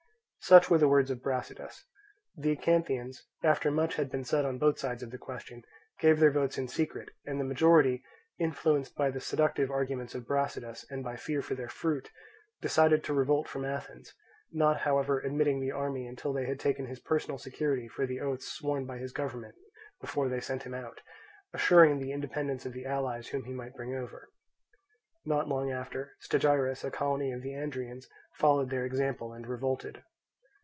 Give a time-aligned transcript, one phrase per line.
[0.43, 1.85] Such were the words of Brasidas.
[2.35, 5.63] The Acanthians, after much had been said on both sides of the question,
[5.99, 8.03] gave their votes in secret, and the majority,
[8.39, 12.09] influenced by the seductive arguments of Brasidas and by fear for their fruit,
[12.59, 14.15] decided to revolt from Athens;
[14.51, 18.51] not however admitting the army until they had taken his personal security for the oaths
[18.51, 19.53] sworn by his government
[20.01, 21.01] before they sent him out,
[21.53, 24.27] assuring the independence of the allies whom he might bring over.
[25.23, 30.03] Not long after, Stagirus, a colony of the Andrians, followed their example and revolted.